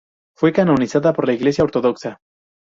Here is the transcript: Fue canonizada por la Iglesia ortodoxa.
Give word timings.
Fue 0.35 0.51
canonizada 0.51 1.13
por 1.13 1.27
la 1.27 1.33
Iglesia 1.33 1.63
ortodoxa. 1.63 2.21